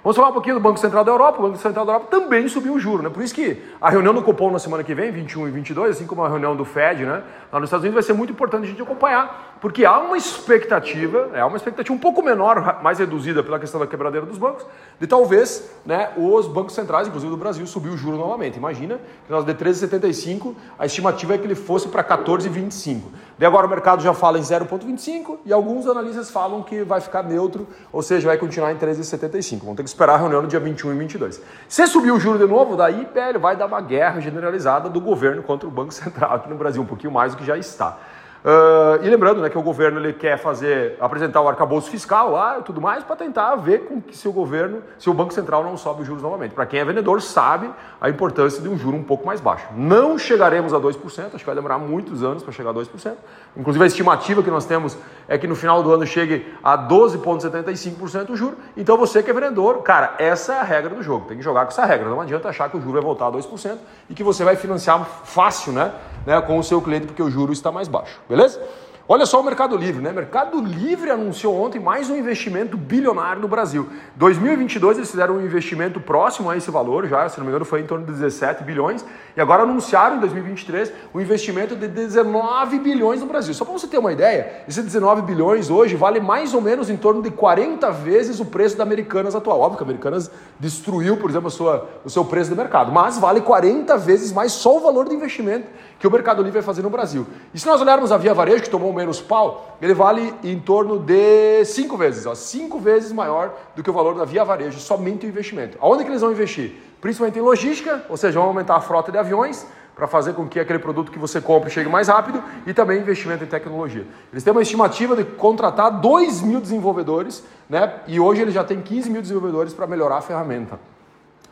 Vamos 0.07 0.15
falar 0.15 0.29
um 0.29 0.33
pouquinho 0.33 0.55
do 0.55 0.61
Banco 0.61 0.79
Central 0.79 1.03
da 1.03 1.11
Europa. 1.11 1.37
O 1.37 1.41
Banco 1.41 1.57
Central 1.57 1.85
da 1.85 1.91
Europa 1.91 2.07
também 2.09 2.47
subiu 2.47 2.75
o 2.75 2.79
juro, 2.79 3.03
né? 3.03 3.09
Por 3.09 3.21
isso 3.21 3.35
que 3.35 3.61
a 3.81 3.89
reunião 3.89 4.13
do 4.13 4.23
Copom 4.23 4.49
na 4.49 4.57
semana 4.57 4.81
que 4.81 4.95
vem, 4.95 5.11
21 5.11 5.49
e 5.49 5.51
22, 5.51 5.97
assim 5.97 6.07
como 6.07 6.23
a 6.23 6.29
reunião 6.29 6.55
do 6.55 6.63
Fed, 6.63 7.03
né? 7.03 7.23
Lá 7.51 7.59
nos 7.59 7.67
Estados 7.67 7.83
Unidos 7.83 7.95
vai 7.95 8.03
ser 8.03 8.13
muito 8.13 8.31
importante 8.31 8.63
a 8.63 8.67
gente 8.67 8.81
acompanhar, 8.81 9.57
porque 9.59 9.83
há 9.83 9.97
uma 9.99 10.15
expectativa, 10.15 11.31
é 11.33 11.43
uma 11.43 11.57
expectativa 11.57 11.93
um 11.93 11.97
pouco 11.99 12.21
menor, 12.21 12.81
mais 12.81 12.99
reduzida 12.99 13.43
pela 13.43 13.59
questão 13.59 13.81
da 13.81 13.87
quebradeira 13.87 14.25
dos 14.25 14.37
bancos, 14.37 14.65
de 14.97 15.07
talvez, 15.07 15.69
né, 15.85 16.11
os 16.15 16.47
bancos 16.47 16.73
centrais, 16.73 17.09
inclusive 17.09 17.29
do 17.29 17.37
Brasil, 17.37 17.67
subir 17.67 17.89
o 17.89 17.97
juro 17.97 18.17
novamente. 18.17 18.57
Imagina 18.57 18.99
que 19.25 19.31
nós 19.31 19.43
de 19.43 19.53
13,75, 19.53 20.55
a 20.79 20.85
estimativa 20.85 21.35
é 21.35 21.37
que 21.37 21.45
ele 21.45 21.55
fosse 21.55 21.89
para 21.89 22.01
14,25. 22.01 23.01
E 23.39 23.45
agora 23.45 23.67
o 23.67 23.69
mercado 23.69 24.01
já 24.01 24.13
fala 24.13 24.39
em 24.39 24.41
0,25 24.41 25.39
e 25.45 25.51
alguns 25.51 25.85
analistas 25.85 26.31
falam 26.31 26.63
que 26.63 26.83
vai 26.83 27.01
ficar 27.01 27.23
neutro, 27.23 27.67
ou 27.91 28.01
seja, 28.01 28.27
vai 28.27 28.37
continuar 28.37 28.71
em 28.71 28.77
13,75. 28.77 29.59
Vamos 29.59 29.75
ter 29.75 29.83
que 29.83 29.89
esperar 29.97 30.13
a 30.13 30.17
reunião 30.17 30.43
no 30.43 30.47
dia 30.47 30.59
21 30.59 30.93
e 30.93 30.97
22. 30.99 31.41
Se 31.67 31.87
subir 31.87 32.11
o 32.11 32.19
juro 32.19 32.37
de 32.37 32.45
novo, 32.45 32.75
daí, 32.75 33.09
velho, 33.11 33.39
vai 33.39 33.55
dar 33.55 33.65
uma 33.65 33.81
guerra 33.81 34.19
generalizada 34.19 34.87
do 34.87 35.01
governo 35.01 35.41
contra 35.41 35.67
o 35.67 35.71
Banco 35.71 35.91
Central 35.93 36.35
aqui 36.35 36.47
no 36.47 36.55
Brasil, 36.55 36.81
um 36.81 36.85
pouquinho 36.85 37.11
mais 37.11 37.33
do 37.33 37.39
que 37.39 37.45
já 37.45 37.57
está. 37.57 37.97
Uh, 38.45 39.03
e 39.03 39.09
lembrando 39.09 39.41
né, 39.41 39.49
que 39.49 39.57
o 39.57 39.61
governo 39.61 39.99
ele 39.99 40.13
quer 40.13 40.37
fazer, 40.37 40.95
apresentar 40.99 41.41
o 41.41 41.47
arcabouço 41.47 41.89
fiscal 41.89 42.31
lá 42.31 42.59
e 42.59 42.61
tudo 42.61 42.79
mais 42.79 43.03
para 43.03 43.15
tentar 43.15 43.55
ver 43.55 43.85
com 43.85 43.99
que 43.99 44.15
se 44.15 44.27
o 44.27 44.31
governo, 44.31 44.81
se 44.97 45.09
o 45.09 45.13
Banco 45.13 45.33
Central 45.33 45.63
não 45.63 45.75
sobe 45.75 46.01
os 46.01 46.07
juros 46.07 46.23
novamente. 46.23 46.53
Para 46.53 46.65
quem 46.65 46.79
é 46.79 46.85
vendedor 46.85 47.21
sabe 47.21 47.69
a 47.99 48.09
importância 48.09 48.61
de 48.61 48.69
um 48.69 48.77
juro 48.77 48.95
um 48.95 49.03
pouco 49.03 49.25
mais 49.25 49.41
baixo. 49.41 49.67
Não 49.75 50.17
chegaremos 50.17 50.73
a 50.73 50.79
2%, 50.79 51.25
acho 51.25 51.37
que 51.37 51.45
vai 51.45 51.55
demorar 51.55 51.77
muitos 51.77 52.23
anos 52.23 52.43
para 52.43 52.53
chegar 52.53 52.69
a 52.69 52.73
2%. 52.73 53.13
Inclusive 53.55 53.83
a 53.83 53.87
estimativa 53.87 54.43
que 54.43 54.51
nós 54.51 54.65
temos 54.65 54.97
é 55.27 55.37
que 55.37 55.47
no 55.47 55.55
final 55.55 55.81
do 55.81 55.93
ano 55.93 56.05
chegue 56.05 56.45
a 56.63 56.77
12,75% 56.77 58.29
o 58.29 58.35
juro. 58.35 58.57
Então 58.77 58.97
você 58.97 59.23
que 59.23 59.31
é 59.31 59.33
vendedor, 59.33 59.81
cara, 59.81 60.13
essa 60.19 60.53
é 60.53 60.59
a 60.59 60.63
regra 60.63 60.93
do 60.93 61.01
jogo. 61.01 61.25
Tem 61.27 61.37
que 61.37 61.43
jogar 61.43 61.65
com 61.65 61.71
essa 61.71 61.85
regra. 61.85 62.07
Não 62.07 62.21
adianta 62.21 62.49
achar 62.49 62.69
que 62.69 62.77
o 62.77 62.81
juro 62.81 62.93
vai 62.93 63.01
voltar 63.01 63.27
a 63.27 63.31
2% 63.31 63.77
e 64.09 64.13
que 64.13 64.23
você 64.23 64.43
vai 64.43 64.55
financiar 64.55 65.03
fácil, 65.23 65.73
né? 65.73 65.91
né, 66.27 66.41
com 66.41 66.59
o 66.59 66.63
seu 66.63 66.81
cliente 66.81 67.07
porque 67.07 67.23
o 67.23 67.29
juro 67.29 67.53
está 67.53 67.71
mais 67.71 67.87
baixo, 67.87 68.19
beleza? 68.29 68.59
Olha 69.09 69.25
só 69.25 69.39
o 69.39 69.43
Mercado 69.43 69.77
Livre, 69.77 70.01
né? 70.01 70.11
Mercado 70.11 70.59
Livre 70.59 71.09
anunciou 71.09 71.55
ontem 71.55 71.79
mais 71.79 72.09
um 72.09 72.15
investimento 72.17 72.75
bilionário 72.75 73.41
no 73.41 73.47
Brasil. 73.47 73.87
2022 74.17 74.97
eles 74.97 75.09
fizeram 75.09 75.35
um 75.37 75.45
investimento 75.45 75.97
próximo 75.97 76.49
a 76.49 76.57
esse 76.57 76.69
valor, 76.69 77.07
já, 77.07 77.29
se 77.29 77.37
não 77.37 77.45
me 77.45 77.49
engano, 77.49 77.63
foi 77.63 77.79
em 77.79 77.85
torno 77.85 78.05
de 78.05 78.11
17 78.11 78.65
bilhões, 78.65 79.05
e 79.33 79.39
agora 79.39 79.63
anunciaram 79.63 80.17
em 80.17 80.19
2023 80.19 80.91
um 81.15 81.21
investimento 81.21 81.73
de 81.73 81.87
19 81.87 82.79
bilhões 82.79 83.21
no 83.21 83.27
Brasil. 83.27 83.53
Só 83.53 83.63
para 83.63 83.71
você 83.71 83.87
ter 83.87 83.97
uma 83.97 84.11
ideia, 84.11 84.63
esses 84.67 84.83
19 84.83 85.21
bilhões 85.21 85.69
hoje 85.69 85.95
vale 85.95 86.19
mais 86.19 86.53
ou 86.53 86.59
menos 86.59 86.89
em 86.89 86.97
torno 86.97 87.21
de 87.21 87.31
40 87.31 87.89
vezes 87.91 88.41
o 88.41 88.45
preço 88.45 88.75
da 88.75 88.83
Americanas 88.83 89.35
atual. 89.35 89.61
Óbvio 89.61 89.77
que 89.77 89.83
a 89.85 89.87
Americanas 89.87 90.29
destruiu, 90.59 91.15
por 91.15 91.29
exemplo, 91.29 91.49
sua, 91.49 91.87
o 92.03 92.09
seu 92.09 92.25
preço 92.25 92.49
do 92.49 92.57
mercado, 92.57 92.91
mas 92.91 93.17
vale 93.17 93.39
40 93.39 93.97
vezes 93.99 94.33
mais 94.33 94.51
só 94.51 94.75
o 94.75 94.81
valor 94.81 95.07
do 95.07 95.13
investimento 95.13 95.65
que 95.97 96.05
o 96.05 96.11
Mercado 96.11 96.43
Livre 96.43 96.59
vai 96.59 96.61
fazer 96.61 96.81
no 96.81 96.89
Brasil. 96.89 97.25
E 97.53 97.59
se 97.59 97.65
nós 97.65 97.81
olharmos 97.81 98.11
a 98.11 98.17
Via 98.17 98.33
Varejo, 98.33 98.63
que 98.63 98.69
tomou 98.69 98.96
menos 98.97 99.21
pau, 99.21 99.77
ele 99.81 99.93
vale 99.93 100.33
em 100.43 100.59
torno 100.59 100.99
de 100.99 101.63
cinco 101.65 101.95
vezes, 101.95 102.25
ó, 102.25 102.35
cinco 102.35 102.79
vezes 102.79 103.11
maior 103.11 103.53
do 103.75 103.81
que 103.81 103.89
o 103.89 103.93
valor 103.93 104.15
da 104.15 104.25
Via 104.25 104.43
Varejo, 104.43 104.79
somente 104.79 105.25
o 105.25 105.29
investimento. 105.29 105.77
Aonde 105.79 106.03
que 106.03 106.09
eles 106.09 106.21
vão 106.21 106.31
investir? 106.31 106.73
Principalmente 106.99 107.39
em 107.39 107.41
logística, 107.41 108.03
ou 108.09 108.17
seja, 108.17 108.39
vão 108.39 108.49
aumentar 108.49 108.75
a 108.75 108.81
frota 108.81 109.11
de 109.11 109.17
aviões 109.17 109.65
para 109.95 110.05
fazer 110.05 110.33
com 110.33 110.47
que 110.47 110.59
aquele 110.59 110.77
produto 110.77 111.11
que 111.11 111.17
você 111.17 111.41
compre 111.41 111.71
chegue 111.71 111.89
mais 111.89 112.07
rápido 112.07 112.43
e 112.67 112.73
também 112.73 112.99
investimento 112.99 113.43
em 113.43 113.47
tecnologia. 113.47 114.05
Eles 114.31 114.43
têm 114.43 114.51
uma 114.51 114.61
estimativa 114.61 115.15
de 115.15 115.23
contratar 115.23 115.89
2 115.89 116.41
mil 116.41 116.61
desenvolvedores, 116.61 117.43
né? 117.67 118.01
E 118.05 118.19
hoje 118.19 118.41
eles 118.41 118.53
já 118.53 118.63
têm 118.63 118.79
15 118.79 119.09
mil 119.09 119.21
desenvolvedores 119.21 119.73
para 119.73 119.87
melhorar 119.87 120.17
a 120.17 120.21
ferramenta. 120.21 120.79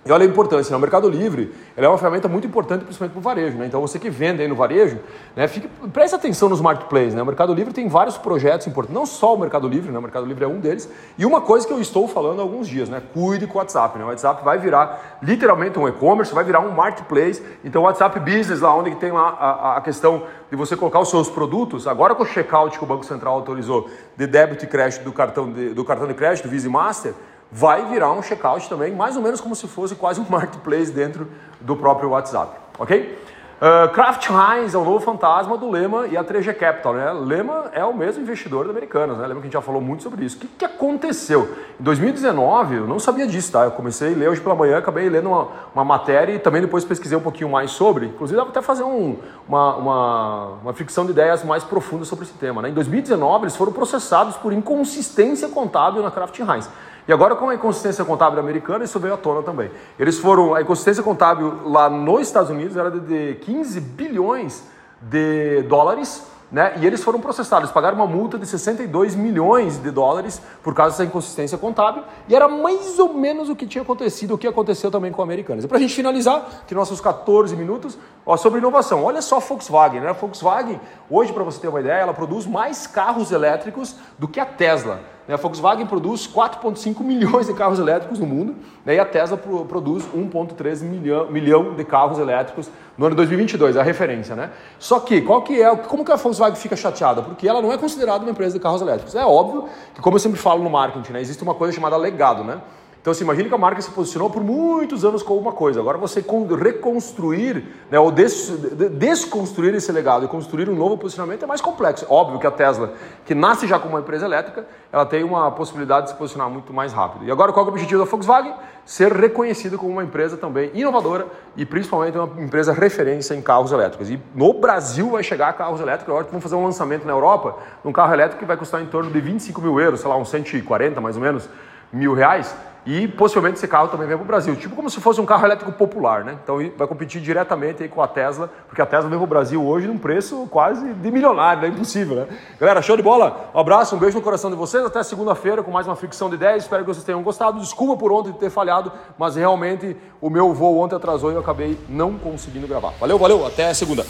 E 0.07 0.12
olha 0.12 0.24
a 0.24 0.29
importância, 0.29 0.69
né? 0.69 0.77
o 0.77 0.79
Mercado 0.79 1.09
Livre 1.09 1.51
é 1.75 1.88
uma 1.88 1.97
ferramenta 1.97 2.27
muito 2.27 2.45
importante, 2.45 2.83
principalmente 2.83 3.13
para 3.13 3.19
o 3.19 3.24
varejo. 3.24 3.57
Né? 3.57 3.65
Então 3.65 3.81
você 3.81 3.97
que 3.97 4.07
vende 4.07 4.39
aí 4.39 4.47
no 4.47 4.53
varejo, 4.53 5.00
né, 5.35 5.47
fique, 5.47 5.67
preste 5.91 6.13
atenção 6.13 6.47
nos 6.47 6.62
marketplaces. 6.62 7.15
Né? 7.15 7.24
O 7.24 7.25
Mercado 7.25 7.51
Livre 7.55 7.74
tem 7.74 7.88
vários 7.88 8.15
projetos 8.15 8.67
importantes, 8.67 8.95
não 8.95 9.07
só 9.07 9.33
o 9.33 9.39
Mercado 9.39 9.67
Livre, 9.67 9.91
né? 9.91 9.97
o 9.97 10.01
Mercado 10.03 10.27
Livre 10.27 10.45
é 10.45 10.47
um 10.47 10.59
deles. 10.59 10.88
E 11.17 11.25
uma 11.25 11.41
coisa 11.41 11.65
que 11.65 11.74
eu 11.74 11.81
estou 11.81 12.07
falando 12.07 12.39
há 12.39 12.43
alguns 12.43 12.67
dias, 12.67 12.88
né? 12.88 13.01
cuide 13.15 13.47
com 13.47 13.55
o 13.55 13.57
WhatsApp. 13.57 13.97
Né? 13.97 14.05
O 14.05 14.09
WhatsApp 14.09 14.45
vai 14.45 14.59
virar 14.59 15.17
literalmente 15.24 15.79
um 15.79 15.88
e-commerce, 15.88 16.35
vai 16.35 16.43
virar 16.43 16.59
um 16.59 16.69
marketplace. 16.69 17.41
Então 17.63 17.81
o 17.81 17.85
WhatsApp 17.85 18.19
Business, 18.19 18.62
lá 18.62 18.75
onde 18.75 18.93
tem 18.97 19.12
lá 19.12 19.29
a, 19.29 19.77
a 19.77 19.81
questão 19.81 20.21
de 20.51 20.55
você 20.55 20.77
colocar 20.77 21.00
os 21.00 21.09
seus 21.09 21.31
produtos, 21.31 21.88
agora 21.88 22.13
com 22.13 22.21
o 22.21 22.27
checkout 22.27 22.77
que 22.77 22.83
o 22.83 22.88
Banco 22.88 23.03
Central 23.03 23.33
autorizou 23.33 23.89
de 24.15 24.27
débito 24.27 24.65
e 24.65 24.67
crédito 24.67 25.03
do 25.03 25.12
cartão 25.12 25.51
de, 25.51 25.69
do 25.69 25.83
cartão 25.83 26.05
de 26.05 26.13
crédito 26.13 26.47
Visa 26.47 26.67
e 26.67 26.69
Master, 26.69 27.15
vai 27.55 27.85
virar 27.85 28.12
um 28.12 28.21
checkout 28.21 28.67
também, 28.67 28.93
mais 28.93 29.15
ou 29.15 29.24
menos 29.24 29.39
como 29.39 29.55
se 29.55 29.65
fosse 29.65 29.95
quase 29.95 30.19
um 30.19 30.25
marketplace 30.29 30.91
dentro 30.91 31.27
do 31.62 31.74
próprio 31.75 32.09
WhatsApp, 32.09 32.51
ok? 32.77 33.17
Uh, 33.55 34.57
Heinz 34.59 34.74
é 34.74 34.77
o 34.77 34.83
novo 34.83 35.00
fantasma 35.00 35.57
do 35.57 35.71
Lema 35.71 36.07
e 36.07 36.17
a 36.17 36.24
3G 36.25 36.53
Capital. 36.55 36.93
Né? 36.93 37.13
Lema 37.13 37.71
é 37.71 37.85
o 37.85 37.95
mesmo 37.95 38.21
investidor 38.21 38.65
da 38.65 38.71
Americanas, 38.71 39.17
né? 39.17 39.25
lembra 39.25 39.35
que 39.35 39.43
a 39.43 39.45
gente 39.45 39.53
já 39.53 39.62
falou 39.62 39.81
muito 39.81 40.03
sobre 40.03 40.25
isso. 40.25 40.35
O 40.35 40.39
que, 40.41 40.47
que 40.47 40.65
aconteceu? 40.65 41.55
Em 41.79 41.83
2019, 41.83 42.75
eu 42.75 42.85
não 42.85 43.00
sabia 43.00 43.25
disso, 43.25 43.53
tá? 43.53 43.63
Eu 43.63 43.71
comecei 43.71 44.13
a 44.13 44.17
ler 44.17 44.29
hoje 44.29 44.41
pela 44.41 44.55
manhã, 44.55 44.77
acabei 44.77 45.07
lendo 45.07 45.29
uma, 45.29 45.47
uma 45.74 45.85
matéria 45.85 46.33
e 46.33 46.39
também 46.39 46.62
depois 46.62 46.83
pesquisei 46.83 47.17
um 47.17 47.21
pouquinho 47.21 47.50
mais 47.50 47.71
sobre. 47.71 48.07
Inclusive, 48.07 48.35
dá 48.35 48.43
para 48.43 48.51
até 48.51 48.62
fazer 48.62 48.83
um, 48.83 49.17
uma, 49.47 49.75
uma, 49.77 50.45
uma 50.62 50.74
ficção 50.74 51.05
de 51.05 51.12
ideias 51.12 51.41
mais 51.45 51.63
profunda 51.63 52.03
sobre 52.03 52.25
esse 52.25 52.33
tema. 52.33 52.62
Né? 52.62 52.69
Em 52.69 52.74
2019, 52.74 53.45
eles 53.45 53.55
foram 53.55 53.71
processados 53.71 54.35
por 54.35 54.51
inconsistência 54.51 55.47
contábil 55.47 56.03
na 56.03 56.12
Kraft 56.12 56.38
Heinz. 56.38 56.69
E 57.07 57.13
agora, 57.13 57.35
com 57.35 57.50
a 57.50 57.55
inconsistência 57.55 58.03
contábil 58.03 58.39
americana, 58.39 58.83
isso 58.83 59.00
veio 59.00 59.13
à 59.13 59.17
tona 59.17 59.43
também. 59.43 59.69
Eles 60.00 60.17
foram, 60.17 60.55
a 60.55 60.62
inconsistência 60.62 61.03
contábil 61.03 61.69
lá 61.69 61.89
nos 61.89 62.21
Estados 62.27 62.50
Unidos 62.50 62.75
era 62.75 62.89
de 62.91 63.35
15 63.41 63.79
bilhões 63.79 64.63
de 65.01 65.62
dólares 65.63 66.25
né? 66.51 66.74
E 66.79 66.85
eles 66.85 67.03
foram 67.03 67.19
processados, 67.19 67.71
pagaram 67.71 67.97
uma 67.97 68.05
multa 68.05 68.38
de 68.38 68.45
62 68.45 69.15
milhões 69.15 69.77
de 69.77 69.89
dólares 69.89 70.41
por 70.63 70.74
causa 70.74 70.91
dessa 70.91 71.03
inconsistência 71.03 71.57
contábil, 71.57 72.03
e 72.27 72.35
era 72.35 72.47
mais 72.47 73.00
ou 73.00 73.13
menos 73.13 73.50
o 73.50 73.55
que 73.55 73.65
tinha 73.65 73.81
acontecido, 73.81 74.35
o 74.35 74.38
que 74.38 74.47
aconteceu 74.47 74.91
também 74.91 75.12
com 75.12 75.21
a 75.21 75.25
Americanas. 75.25 75.65
E 75.65 75.67
para 75.67 75.77
a 75.77 75.81
gente 75.81 75.93
finalizar, 75.93 76.63
que 76.67 76.75
nossos 76.75 77.01
14 77.01 77.55
minutos, 77.55 77.97
ó, 78.25 78.38
sobre 78.38 78.59
inovação. 78.59 79.03
Olha 79.03 79.21
só 79.21 79.38
a 79.38 79.39
Volkswagen, 79.39 80.01
né? 80.01 80.09
A 80.09 80.13
Volkswagen, 80.13 80.79
hoje, 81.09 81.33
para 81.33 81.43
você 81.43 81.59
ter 81.59 81.67
uma 81.67 81.79
ideia, 81.79 82.01
ela 82.01 82.13
produz 82.13 82.45
mais 82.45 82.85
carros 82.85 83.31
elétricos 83.31 83.95
do 84.17 84.27
que 84.27 84.39
a 84.39 84.45
Tesla. 84.45 85.14
Né? 85.27 85.34
A 85.34 85.38
Volkswagen 85.38 85.86
produz 85.86 86.27
4,5 86.27 87.01
milhões 87.01 87.48
de 87.48 87.53
carros 87.53 87.79
elétricos 87.79 88.20
no 88.20 88.25
mundo 88.25 88.55
né? 88.86 88.96
e 88.96 89.00
a 89.00 89.05
Tesla 89.05 89.38
produz 89.38 90.03
1,3 90.15 90.82
milhão, 90.82 91.32
milhão 91.32 91.74
de 91.74 91.84
carros 91.84 92.20
elétricos 92.20 92.70
no 92.98 93.05
ano 93.05 93.15
2022, 93.15 93.75
é 93.75 93.79
a 93.79 93.84
referência. 93.84 94.36
Né? 94.36 94.51
Só 94.79 95.00
que, 95.00 95.22
qual 95.22 95.41
que 95.41 95.62
é, 95.62 95.75
como 95.75 96.05
que 96.05 96.12
a 96.12 96.15
Volkswagen 96.15 96.55
fica 96.55 96.75
chateada? 96.75 97.22
Porque 97.22 97.48
ela 97.48 97.62
não 97.62 97.72
é 97.72 97.77
considerada 97.77 98.24
uma 98.24 98.32
empresa 98.32 98.53
de 98.53 98.60
carros 98.60 98.82
elétricos. 98.82 99.15
É 99.15 99.25
óbvio 99.25 99.67
que, 99.94 100.01
como 100.01 100.15
eu 100.15 100.20
sempre 100.20 100.39
falo 100.39 100.63
no 100.63 100.70
marketing, 100.70 101.13
né? 101.13 101.22
existe 101.22 101.44
uma 101.44 101.53
coisa 101.53 101.74
chamada 101.74 101.98
legado. 101.98 102.44
Né? 102.44 102.60
Então, 103.05 103.13
se 103.13 103.24
imagine 103.24 103.47
que 103.47 103.53
a 103.53 103.57
marca 103.59 103.79
se 103.83 103.91
posicionou 103.91 104.31
por 104.31 104.43
muitos 104.43 105.05
anos 105.05 105.21
com 105.21 105.38
uma 105.38 105.51
coisa. 105.51 105.79
Agora, 105.79 105.95
você 105.95 106.25
reconstruir 106.59 107.63
né, 107.91 108.00
ou 108.00 108.09
des 108.09 108.51
desconstruir 108.93 109.75
esse 109.75 109.91
legado 109.91 110.25
e 110.25 110.27
construir 110.27 110.67
um 110.67 110.75
novo 110.75 110.97
posicionamento 110.97 111.43
é 111.43 111.45
mais 111.45 111.62
complexo. 111.62 112.07
Óbvio 112.09 112.39
que 112.39 112.47
a 112.47 112.51
Tesla, 112.51 112.93
que 113.24 113.35
nasce 113.35 113.67
já 113.67 113.77
como 113.77 113.93
uma 113.93 114.00
empresa 114.00 114.25
elétrica, 114.25 114.65
ela 114.91 115.05
tem 115.05 115.24
uma 115.24 115.51
possibilidade 115.51 116.07
de 116.07 116.13
se 116.13 116.17
posicionar 116.17 116.50
muito 116.50 116.74
mais 116.74 116.93
rápido. 116.93 117.25
E 117.25 117.31
agora, 117.31 117.53
qual 117.53 117.63
é 117.67 117.69
o 117.69 117.71
objetivo 117.71 118.03
da 118.03 118.09
Volkswagen? 118.09 118.55
Ser 118.83 119.13
reconhecido 119.13 119.77
como 119.77 119.91
uma 119.91 120.03
empresa 120.03 120.35
também 120.35 120.71
inovadora 120.74 121.27
e 121.55 121.63
principalmente 121.63 122.17
uma 122.17 122.41
empresa 122.41 122.74
referência 122.74 123.35
em 123.35 123.41
carros 123.43 123.71
elétricos. 123.71 124.09
E 124.09 124.19
no 124.33 124.51
Brasil 124.51 125.12
vai 125.12 125.21
chegar 125.21 125.53
carros 125.53 125.79
elétricos. 125.79 126.09
Agora 126.09 126.25
vamos 126.27 126.41
fazer 126.41 126.55
um 126.55 126.63
lançamento 126.63 127.05
na 127.05 127.13
Europa, 127.13 127.55
um 127.85 127.91
carro 127.91 128.15
elétrico 128.15 128.39
que 128.39 128.45
vai 128.45 128.57
custar 128.57 128.81
em 128.81 128.88
torno 128.88 129.12
de 129.12 129.21
25 129.21 129.62
mil 129.62 129.79
euros, 129.79 130.00
sei 130.00 130.09
lá, 130.09 130.17
uns 130.17 130.29
140 130.29 131.00
mais 131.00 131.15
ou 131.15 131.21
menos 131.21 131.47
mil 131.93 132.15
reais. 132.15 132.55
E 132.85 133.07
possivelmente 133.07 133.57
esse 133.57 133.67
carro 133.67 133.87
também 133.87 134.07
vem 134.07 134.15
para 134.15 134.23
o 134.23 134.27
Brasil, 134.27 134.55
tipo 134.55 134.75
como 134.75 134.89
se 134.91 135.01
fosse 135.01 135.19
um 135.19 135.25
carro 135.25 135.43
elétrico 135.43 135.71
popular, 135.71 136.23
né? 136.23 136.37
Então 136.43 136.57
vai 136.77 136.87
competir 136.87 137.19
diretamente 137.19 137.87
com 137.87 138.01
a 138.01 138.07
Tesla, 138.07 138.49
porque 138.67 138.81
a 138.81 138.85
Tesla 138.85 139.09
vem 139.09 139.17
para 139.17 139.23
o 139.23 139.27
Brasil 139.27 139.65
hoje 139.65 139.87
num 139.87 139.97
preço 139.97 140.47
quase 140.51 140.93
de 140.93 141.11
milionário, 141.11 141.63
né? 141.63 141.69
Impossível, 141.69 142.15
né? 142.15 142.27
Galera, 142.59 142.81
show 142.83 142.95
de 142.95 143.01
bola? 143.01 143.49
Um 143.55 143.59
abraço, 143.59 143.95
um 143.95 143.99
beijo 143.99 144.17
no 144.17 144.23
coração 144.23 144.51
de 144.51 144.55
vocês. 144.55 144.85
Até 144.85 145.01
segunda-feira 145.01 145.63
com 145.63 145.71
mais 145.71 145.87
uma 145.87 145.95
fricção 145.95 146.29
de 146.29 146.35
ideias. 146.35 146.63
Espero 146.63 146.83
que 146.83 146.93
vocês 146.93 147.03
tenham 147.03 147.23
gostado. 147.23 147.59
Desculpa 147.59 147.97
por 147.97 148.11
ontem 148.11 148.31
ter 148.33 148.51
falhado, 148.51 148.91
mas 149.17 149.35
realmente 149.35 149.97
o 150.21 150.29
meu 150.29 150.53
voo 150.53 150.77
ontem 150.77 150.95
atrasou 150.95 151.31
e 151.31 151.33
eu 151.33 151.39
acabei 151.39 151.79
não 151.89 152.13
conseguindo 152.13 152.67
gravar. 152.67 152.93
Valeu, 152.99 153.17
valeu, 153.17 153.47
até 153.47 153.73
segunda. 153.73 154.05